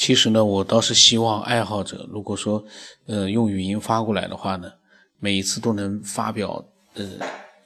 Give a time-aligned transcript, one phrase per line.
[0.00, 2.64] 其实呢，我倒是希望爱好者，如果说，
[3.04, 4.72] 呃，用语音发过来的话呢，
[5.18, 6.64] 每一次都能发表，
[6.94, 7.06] 呃，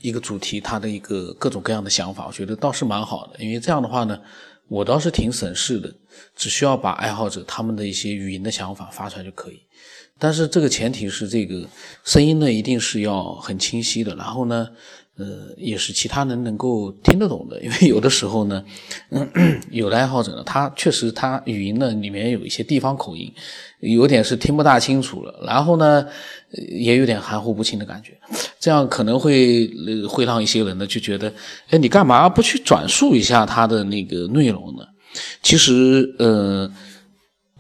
[0.01, 3.39] 一个主题，他的一个各种各样的想法，我觉得倒是蛮好的。
[3.39, 4.21] 因为这样的话呢，
[4.67, 5.95] 我倒是挺省事的，
[6.35, 9.61] 只需要把爱好者他们的一些语音的想法发出来就可以。
[10.19, 11.65] 但是这个前提是，这个
[12.03, 14.69] 声音呢一定是要很清晰的，然后呢。
[15.17, 18.65] 呃，也是其他人能够听得懂的，因为有的时候呢，
[19.11, 19.29] 嗯
[19.71, 23.33] 有的爱好者呢，他确实他语音呢里面有一些地方口音，
[23.79, 26.05] 有点是听不大清楚了，然后呢，
[26.51, 28.19] 也有点含糊不清的感觉，
[28.59, 29.71] 这样可能会
[30.09, 31.33] 会让一些人呢就觉得，
[31.71, 34.85] 哎，你干嘛不去转述一下他的那个内容呢？
[35.43, 36.69] 其实，呃。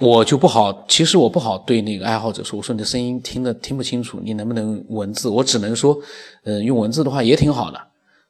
[0.04, 5.30] 我就不好，其实我不好对那个爱好者说，我说你的声音听得听不清楚，你能不能文字？
[5.30, 5.98] 我只能说，
[6.42, 7.80] 嗯，用文字的话也挺好的，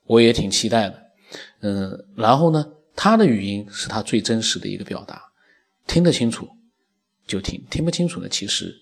[0.07, 1.03] 我也挺期待的，
[1.63, 5.21] 嗯，然后呢，他的语音是他最真实的一个表达，
[5.85, 6.49] 听得清楚
[7.27, 8.73] 就听，听不清楚呢，其实，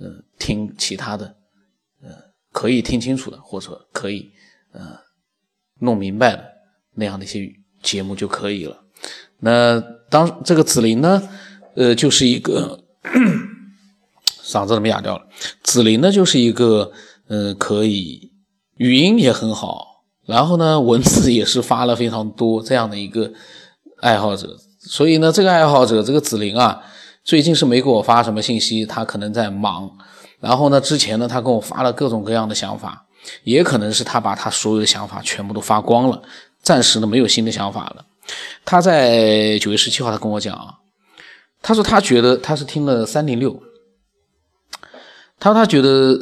[0.00, 1.36] 嗯，听其他的，
[2.02, 2.10] 呃，
[2.50, 4.28] 可以听清楚的，或者可以，
[4.72, 4.98] 呃，
[5.78, 6.44] 弄明白的
[6.94, 7.48] 那样的一些
[7.80, 8.82] 节目就可以了。
[9.38, 9.80] 那
[10.10, 11.22] 当这个紫菱呢？
[11.76, 12.78] 呃，就是一个
[14.42, 15.26] 嗓子怎么哑掉了？
[15.62, 16.92] 紫菱呢，就是一个
[17.28, 18.30] 呃，可以
[18.76, 23.32] 语音也很好，然后呢，文字也是发了非常多这样的一个
[24.00, 24.56] 爱好者。
[24.78, 26.80] 所以呢，这个爱好者这个紫菱啊，
[27.24, 29.90] 最近是没给我发什么信息，他可能在忙。
[30.40, 33.06] 然后呢，之前呢，他跟我发了各种各样的想法，
[33.44, 36.22] 也可能是他把他所有的想法全部都发光了，
[36.62, 38.04] 暂时呢没有新的想法了。
[38.64, 40.74] 他在九月十七号，他跟我讲啊。
[41.66, 43.62] 他说他觉得他是听了三零六，
[45.40, 46.18] 他说他觉得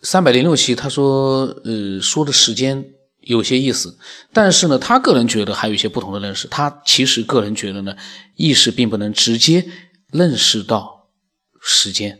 [0.00, 2.82] 三百零六期，他说呃说的时间
[3.20, 3.98] 有些意思，
[4.32, 6.48] 但是呢，他个人觉得还有一些不同的认识。
[6.48, 7.94] 他其实个人觉得呢，
[8.34, 9.68] 意识并不能直接
[10.10, 11.10] 认识到
[11.60, 12.18] 时间。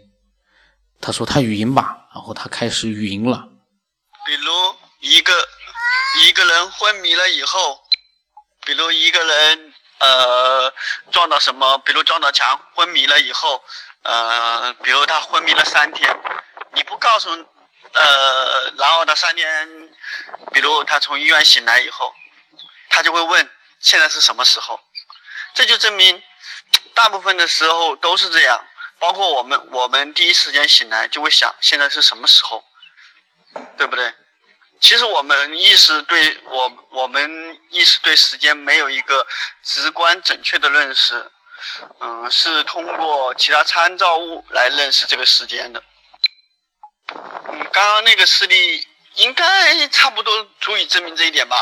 [1.01, 3.49] 他说他语音吧，然后他开始语音了。
[4.27, 4.53] 比如
[5.01, 5.33] 一个
[6.29, 7.79] 一个人昏迷了以后，
[8.67, 9.73] 比如一个人。
[9.99, 10.75] 呃，
[11.11, 11.79] 撞到什么？
[11.79, 13.65] 比如撞到墙，昏迷了以后，
[14.03, 16.19] 呃，比如他昏迷了三天，
[16.73, 19.91] 你不告诉，呃，然后他三天，
[20.53, 22.15] 比如他从医院醒来以后，
[22.91, 24.79] 他就会问现在是什么时候？
[25.55, 26.23] 这就证明，
[26.95, 28.67] 大部分的时候都是这样，
[28.99, 32.63] 包括我们，我们第一时间醒来就会想现在是什么时候，
[33.79, 34.15] 对不对？
[34.79, 39.27] 其实我们意识对我，我们意识对时间没有一个
[39.63, 41.31] 直观准确的认识，
[41.99, 45.83] 嗯，是通过其他参照物来认识这个时间的。
[47.09, 51.57] 嗯，刚刚那个事例应该差不多足以证明这一点吧。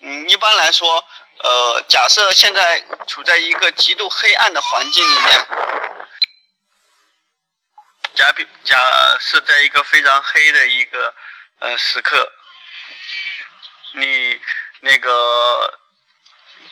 [0.00, 1.04] 嗯，一般来说，
[1.38, 5.46] 呃，假设现在处在一个极度黑暗的环境里面，
[8.16, 8.76] 假比假
[9.20, 11.14] 设在一个非常黑的一个。
[11.60, 12.30] 呃，时刻，
[13.94, 14.38] 你
[14.80, 15.10] 那个，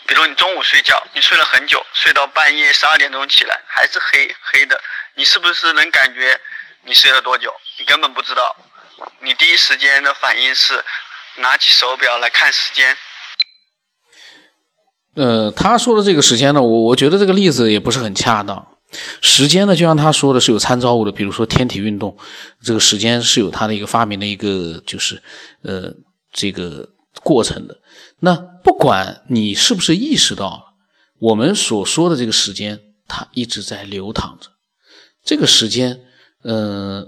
[0.07, 4.79] 比如你中午睡觉，你睡了很久，睡到半夜十二点钟起来，还是黑黑的，
[5.15, 6.39] 你是不是能感觉
[6.83, 7.55] 你睡了多久？
[7.79, 8.55] 你根本不知道，
[9.21, 10.85] 你第一时间的反应是
[11.37, 12.97] 拿起手表来看时间。
[15.15, 18.72] 呃，他说的这个时间呢，我我觉得这个例子也不是很恰当。
[19.21, 22.17] 时间呢，就像他说的是有参照物的，比如说天体运动，
[22.63, 25.23] 这个时间是有它的一个发明的一个就是
[25.63, 25.93] 呃
[26.33, 26.89] 这个
[27.23, 27.79] 过程的。
[28.21, 30.63] 那不管你是不是意识到了，
[31.19, 34.49] 我们所说的这个时间，它一直在流淌着。
[35.25, 36.01] 这个时间，
[36.43, 37.07] 呃，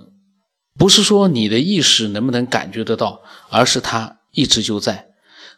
[0.78, 5.14] 不是说你的意识能不能感觉得到，而是它一直就在。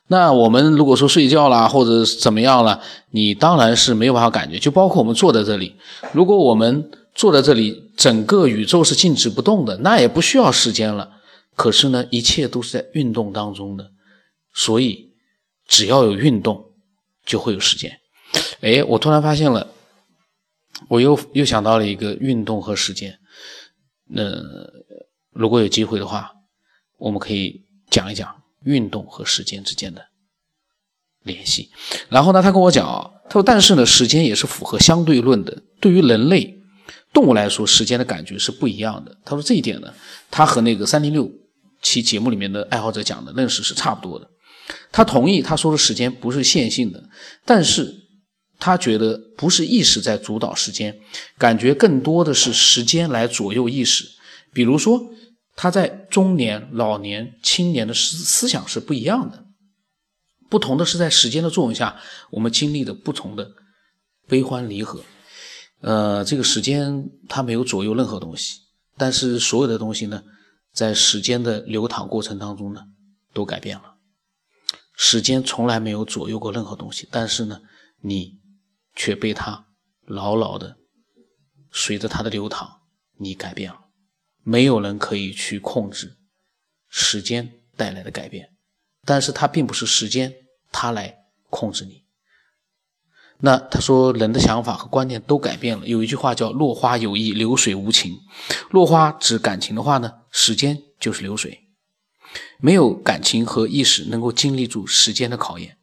[0.09, 2.81] 那我们如果说睡觉啦，或者怎么样了，
[3.11, 4.59] 你当然是没有办法感觉。
[4.59, 5.75] 就包括我们坐在这里，
[6.13, 11.11] 如果我们坐在这里，整个宇宙是静止不动的，那也不需要时间了。
[11.57, 13.91] 可是呢，一切都是在运动当中的，
[14.55, 15.11] 所以
[15.67, 16.67] 只要有运动，
[17.25, 17.99] 就会有时间。
[18.61, 19.67] 哎，我突然发现了，
[20.89, 23.19] 我又又想到了一个运动和时间。
[24.09, 24.23] 那
[25.33, 26.31] 如果有机会的话，
[26.99, 28.33] 我们可以讲一讲。
[28.67, 30.03] 运动和时间之间的
[31.23, 31.71] 联系，
[32.09, 35.63] 然后呢，他跟我讲啊，他说，但是呢，时间也是符合相对论的。
[35.81, 36.59] 对于人类
[37.13, 39.17] 动物来说，时间的感觉是不一样的。
[39.25, 39.95] 他说这一点呢，
[40.31, 41.31] 他和那个三零六
[41.81, 44.29] 期节目里面的爱好者讲的认识是差不多的。
[44.91, 47.05] 他同意他说的时间不是线性的，
[47.45, 47.95] 但是
[48.59, 50.99] 他觉得不是意识在主导时间，
[51.39, 54.05] 感觉更多的是时间来左右意识。
[54.53, 55.01] 比如说。
[55.57, 59.47] 他在中年、老年、青年的思思想是不一样的，
[60.49, 61.99] 不同的是在时间的作用下，
[62.31, 63.51] 我们经历的不同的
[64.29, 65.03] 悲欢离合。
[65.81, 68.61] 呃，这个时间它没有左右任何东西，
[68.97, 70.23] 但是所有的东西呢，
[70.73, 72.83] 在时间的流淌过程当中呢，
[73.33, 73.97] 都改变了。
[74.95, 77.61] 时间从来没有左右过任何东西，但是呢，
[78.03, 78.39] 你
[78.95, 79.67] 却被它
[80.07, 80.77] 牢牢的
[81.73, 82.81] 随着它的流淌，
[83.19, 83.86] 你改变了。
[84.49, 86.17] 没有人可以去控制
[86.89, 88.51] 时间带来的改变，
[89.05, 90.33] 但是它并不是时间
[90.71, 91.17] 它来
[91.51, 92.05] 控制你。
[93.39, 95.85] 那他说，人的想法和观念都改变了。
[95.85, 98.21] 有一句话叫“落花有意，流水无情”。
[98.71, 101.67] 落花指感情的话呢，时间就是流水。
[102.61, 105.77] 没有感情和意识能够经历住时间的考验，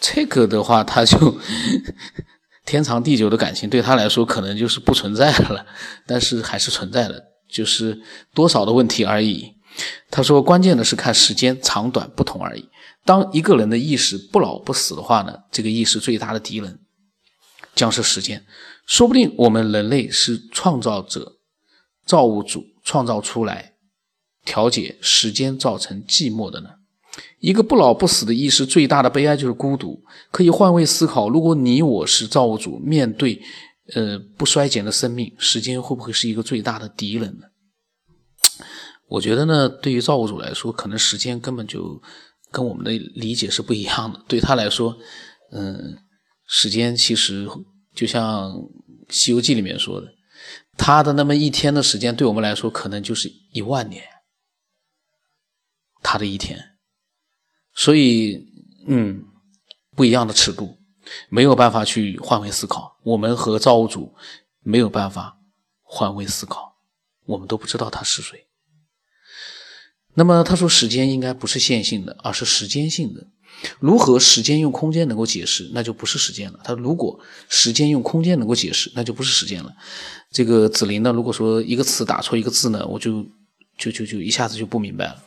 [0.00, 1.40] 这个的话，他就
[2.66, 5.64] 天长地久的感情对他来说可能就是不存在了，
[6.08, 8.02] 但是还是存在的，就是
[8.34, 9.54] 多少的问题而已。
[10.10, 12.68] 他说，关键的是看时间长短不同而已。
[13.04, 16.80] 当一个人的意识不老不死的话呢，这个意识最大的敌人
[17.74, 18.44] 将是时间。
[18.86, 21.36] 说不定我们人类是创造者、
[22.04, 23.72] 造物主创造出来。
[24.44, 26.68] 调节时间造成寂寞的呢？
[27.38, 30.02] 一个不老不死的意识最大的悲哀就是孤独。
[30.30, 33.40] 可以换位思考，如果你我是造物主，面对
[33.92, 37.46] 呃不衰减的生命，时间会不会是一个最大的敌人呢？
[39.08, 42.00] 我觉得呢，对于造物主来说，可能时间根本就
[42.50, 44.24] 跟我们的理解是不一样的。
[44.26, 44.96] 对他来说，
[45.52, 45.98] 嗯，
[46.46, 47.46] 时间其实
[47.94, 48.50] 就像
[49.10, 50.08] 《西游记》里面说的，
[50.78, 54.02] 他的那么一天的时间，对我们来说可能就是一万年。
[56.06, 56.58] 他的一天，
[57.74, 58.38] 所以，
[58.86, 59.24] 嗯，
[59.96, 60.76] 不一样的尺度，
[61.28, 62.96] 没有办法去换位思考。
[63.02, 64.14] 我们和造物主
[64.62, 65.38] 没有办法
[65.82, 66.76] 换位思考，
[67.26, 68.46] 我们都不知道他是谁。
[70.14, 73.26] 那么他说，时间应该不是线性的，而是时间性的。
[73.78, 76.60] 如何时间用空间能够解释，那就不是时间了。
[76.64, 77.18] 他如果
[77.48, 79.72] 时间用空间能够解释，那就不是时间了。
[80.30, 83.24] 这个子林呢，如果说一个词打错一个字呢，我就
[83.78, 85.22] 就就就一下子就不明白了。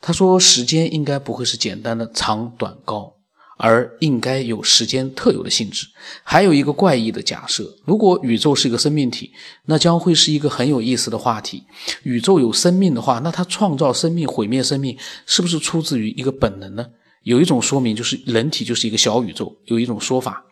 [0.00, 3.16] 他说：“时间应该不会是简单的长短高，
[3.58, 5.86] 而应该有时间特有的性质。
[6.22, 9.30] 还有一个怪异的假设：如果宇宙是一个生命体，
[9.66, 11.64] 那将会是一个很有意思的话题。
[12.04, 14.96] 宇宙有生命的话，那它创造生命、毁灭生命，
[15.26, 16.86] 是不是出自于一个本能呢？
[17.24, 19.54] 有一种说明就是人体就是一个小宇宙。
[19.66, 20.44] 有一种说法，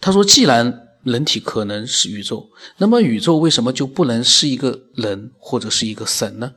[0.00, 6.52] 他说：既然人体可能是宇宙，那么宇宙为什么就不能是一个人或者是一个神呢？”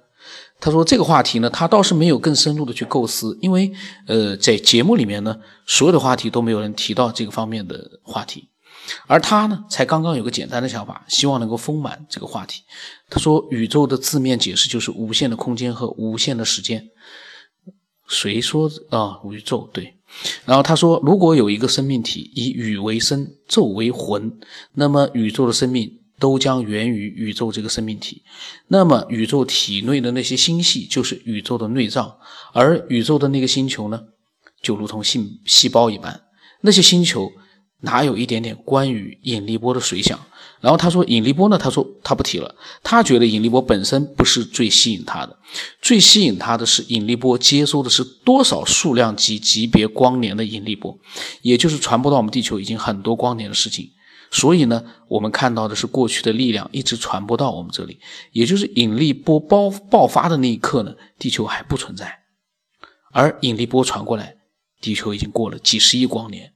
[0.64, 3.70] 他说这个话题呢，他倒是没有更深入的去构思，因为
[4.08, 5.38] 呃，在节目里面呢，
[5.68, 8.48] 所有的话题都没有人提到这个方面的话题，
[9.06, 12.62] 而他呢，才刚刚有个简单的想法，希望能够丰满这个话题。
[13.10, 16.88] 他说，宇宙的字面解释就是无限的空间和无限的时间。
[18.08, 19.20] 谁说啊？
[19.30, 19.98] 宇宙对。
[20.46, 24.40] 然后他说，如果有一个生命体以宇为身，宙为魂，
[24.76, 26.00] 那么宇宙的生命。
[26.24, 28.22] 都将源于宇宙这个生命体，
[28.70, 32.16] 那么宇宙体内的那些星系就是宇宙的内脏，
[32.54, 34.02] 而宇宙的那个星球呢，
[34.62, 36.22] 就如同细细胞一般。
[36.62, 37.30] 那些星球
[37.82, 40.18] 哪有一点点关于引力波的水响？
[40.62, 41.58] 然后他说引力波呢？
[41.58, 45.38] 他说他不提了，他觉得引力波本身不是最吸引他的，
[45.82, 50.98] 最吸引他的是引力波接收的是多少数量级级别光年的引力波，
[51.42, 53.90] 也就是传播到我们地球已经很多光年的事情。
[54.34, 58.00] 所以呢，我们看到的是过去的力量一直传播到我们这里，
[58.32, 62.22] 也就是引力波爆爆发的那一刻呢，地球还不存在，
[63.12, 64.38] 而引力波传过来，
[64.82, 66.54] 地球已经过了几十亿光年。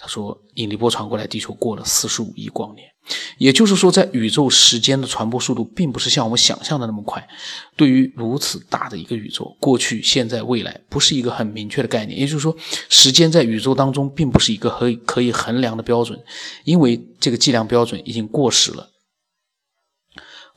[0.00, 2.88] 他说，引力波传过来，地球过了四十五亿光年，
[3.36, 7.28] 也就是说，在宇宙时间的传播速度并不是像我们想象的那么快。
[7.76, 12.18] 对于如此大的一个宇宙，过去、现在、未来不是一个很明确的概念。
[12.18, 12.56] 也就是说，
[12.88, 16.18] 时间在宇宙当中并不是一个可以可以衡量的标准，
[16.64, 18.89] 因为这个计量标准已经过时了。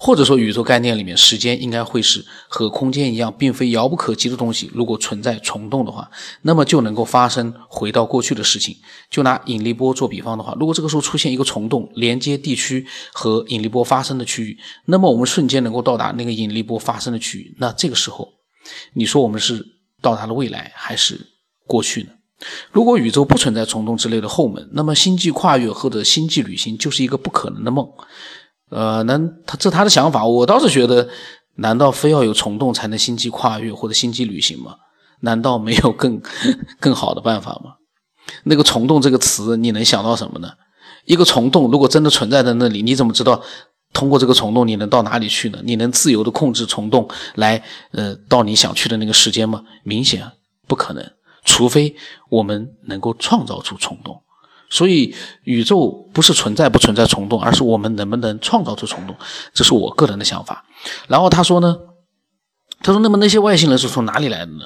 [0.05, 4.69] 或者说，宇宙概念里面，时间应该会是和空间一样，并非遥不可及的东西。
[4.73, 8.75] 如果存在虫洞的话，那么就能够发生回到过去的事情。
[9.09, 14.57] 就拿引力波做比方的话，如果这个时候出现一个虫洞，连接地区和引力波发生的区域，
[14.87, 17.55] 那么我们瞬间能够到达那个引力波发生的区域。
[17.57, 18.27] 那这个时候，
[18.95, 19.65] 你说我们是
[20.01, 21.17] 到达了未来还是
[21.65, 22.09] 过去呢？
[22.73, 27.87] 如果宇宙不存在虫洞之类的后门，那么星际跨越或者星际旅行就是一个不可能的梦。
[28.73, 31.07] 呃，能他这他的想法，我倒是觉得，
[31.55, 34.75] 难道非要有虫洞才能星际跨越或者星际旅行吗？
[35.21, 36.21] 难道没有更
[36.81, 37.75] 更好的办法吗？
[38.43, 40.49] 那个虫洞这个词，你能想到什么呢？
[41.05, 43.41] 一个虫洞如果真的存在在那里，你怎么知道
[43.93, 45.59] 通过这个虫洞你能到哪里去呢？
[45.63, 47.61] 你能自由的控制虫洞来
[47.91, 49.63] 呃到你想去的那个时间吗？
[49.83, 50.23] 明显
[50.67, 51.11] 不可能，
[51.45, 51.95] 除非
[52.29, 54.21] 我们能够创造出虫洞。
[54.73, 55.13] 所以
[55.43, 59.15] 宇宙不是存在不存在虫洞，而是我们能不能创造出虫洞，
[59.53, 60.65] 这是我个人的想法。
[61.07, 61.77] 然后他说呢，
[62.81, 64.65] 他说那么那些外星人是从哪里来的呢？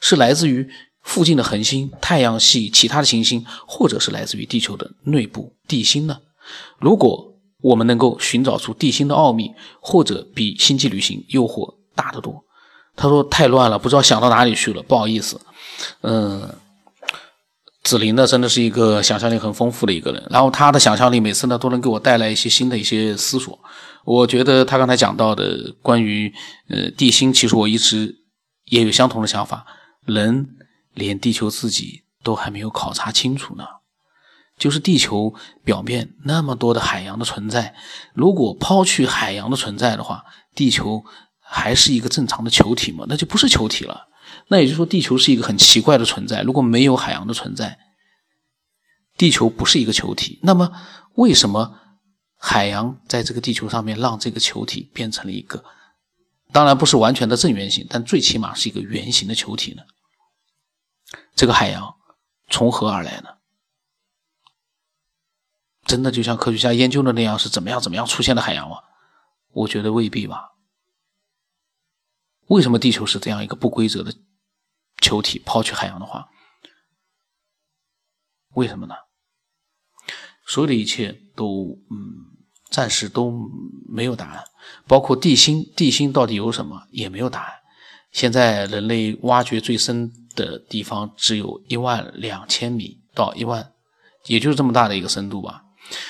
[0.00, 0.68] 是来自于
[1.02, 6.18] 附近的恒星、太阳系其他的行星，或者是来自于地球的内部地心呢？
[6.78, 12.44] 如果我们能够寻找出地心的奥秘，或者比星际旅行诱惑大得多。
[12.94, 15.40] 他说太乱了，不知道想到哪里去了，不好意思。
[16.02, 16.48] 嗯，
[17.84, 20.22] 紫菱呢，真的是一个想象力很丰富的一个人。
[20.30, 23.58] 然后他的想象力每次呢，都能给我带来一些新的一些思索。
[24.04, 26.32] 我觉得他刚才讲到的关于
[26.68, 28.14] 呃地心，其实我一直
[28.66, 29.64] 也有相同的想法。
[30.04, 30.48] 人
[30.94, 33.64] 连地球自己都还没有考察清楚呢。
[34.58, 35.32] 就是地球
[35.62, 37.76] 表面那么多的海洋的存在，
[38.12, 41.04] 如果抛去海洋的存在的话，地球
[41.38, 43.04] 还是一个正常的球体吗？
[43.08, 44.07] 那就不是球体了。
[44.48, 46.42] 那也就是说，地球是一个很奇怪的存在。
[46.42, 47.78] 如果没有海洋的存在，
[49.16, 50.38] 地球不是一个球体。
[50.42, 50.72] 那么，
[51.14, 51.78] 为什么
[52.36, 55.64] 海洋在这个地球上面让这个球体变成了一个，
[56.52, 59.82] 当然不是完全的正圆形，但最起码是一个圆形的球体呢？
[61.34, 61.94] 这个海洋
[62.48, 63.30] 从何而来呢？
[65.84, 68.76] 真的就像科学家研究的那样，是怎么样怎么样出现的海洋吗？
[69.52, 70.57] 我觉得未必吧。
[72.48, 74.12] 为什么地球是这样一个不规则的
[75.00, 75.38] 球体？
[75.44, 76.28] 抛去海洋的话，
[78.54, 78.94] 为什么呢？
[80.46, 81.96] 所有的一切都嗯，
[82.70, 83.32] 暂时都
[83.88, 84.44] 没有答案。
[84.86, 87.52] 包括地心，地心到底有什么也没有答案。
[88.12, 93.72] 现在人类挖掘最深的地方只有一万两千米到一万，
[94.26, 95.62] 也就是这么大的一个深度吧。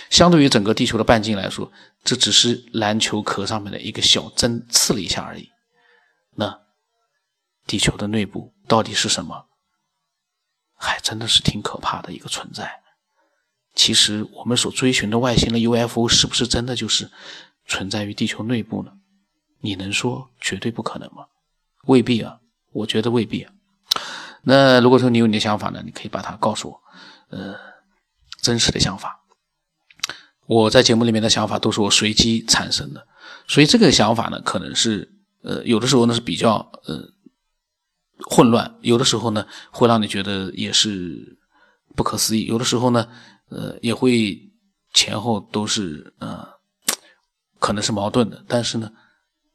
[0.09, 1.71] 相对于整个地球的半径来说，
[2.04, 5.49] 这只是篮球壳上面的一个小针刺了一下而已。
[6.38, 6.61] 那
[7.66, 9.47] 地球的内部到底是什么？
[10.76, 12.80] 还真的是挺可怕的一个存在。
[13.75, 17.11] 其实我们所追寻的外星的 UFO 是不是真的就是
[17.66, 18.92] 存在于地球内部呢？
[19.61, 21.26] 你能说绝对不可能吗？
[21.87, 22.38] 未必啊，
[22.73, 23.49] 我觉得未必。
[24.42, 26.80] 那如果说你有你的想法呢，你可以把它告诉我，
[27.30, 27.57] 呃，
[28.40, 29.21] 真实的想法。
[30.47, 33.09] 我在节目里面的想法都是我随机产生的，
[33.49, 37.02] 所以这个想法呢，可能是呃有的时候呢是比较呃
[38.28, 41.38] 混乱，有的时候呢会让你觉得也是
[41.95, 43.09] 不可思议，有的时候呢
[43.49, 44.50] 呃也会
[44.92, 46.47] 前后都是呃
[47.59, 48.90] 可能是矛盾的，但是呢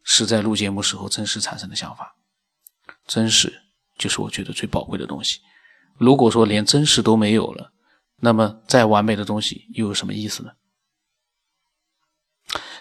[0.03, 2.15] 是在录节目时候真实产生的想法，
[3.05, 3.61] 真实
[3.97, 5.39] 就是我觉得最宝贵的东西。
[5.97, 7.71] 如果说连真实都没有了，
[8.17, 10.51] 那么再完美的东西又有什么意思呢？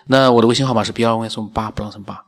[0.06, 2.24] 那我的微信号码是 b 二 y 送八不让送八，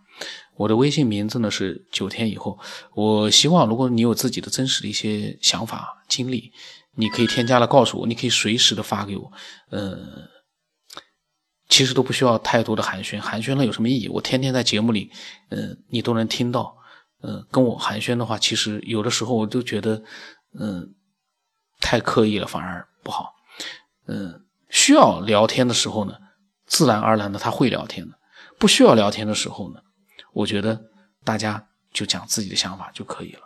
[0.57, 2.59] 我的微信名字呢是九天以后。
[2.95, 6.53] 我希望如果你有自己的真实的一些想法经历，
[6.97, 9.33] 你可以添加了告诉我，你可以随时的发给我。
[9.71, 9.99] 呃，
[11.69, 14.09] 其实都不需要太多的寒暄，寒暄了有什么意义？
[14.09, 15.11] 我天天在节目里，
[15.51, 16.77] 呃，你都能听到。
[17.21, 20.03] 呃，跟我寒暄的话，其实有的时候我都觉得，
[20.59, 20.95] 嗯，
[21.81, 23.33] 太刻意了，反而不好。
[24.07, 26.15] 嗯，需要聊天的时候呢。
[26.67, 28.19] 自然而然的，他会聊天的。
[28.59, 29.81] 不需要聊天的时候呢，
[30.35, 30.91] 我觉得
[31.25, 33.41] 大家就讲自己的想法就可以了。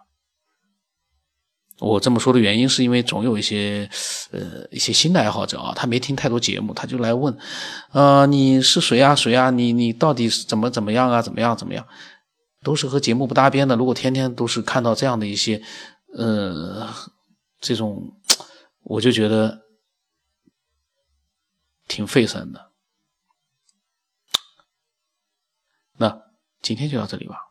[1.79, 3.89] 我这么说的原因是因为总有一些
[4.33, 7.39] 呃一些新的爱好者啊，他没听太多节目，他就来问，
[7.93, 9.15] 呃，你是谁啊？
[9.15, 9.51] 谁啊？
[9.51, 11.23] 你你到底是怎么怎么样啊？
[11.23, 11.87] 怎么样怎么样？
[12.65, 13.77] 都是和节目不搭边的。
[13.77, 15.63] 如果天天都是看到这样的一些
[16.15, 16.93] 呃
[17.61, 18.13] 这种，
[18.83, 19.61] 我就觉得
[21.87, 22.73] 挺费神的。
[25.99, 26.21] 那
[26.63, 27.48] 今天就到这里吧。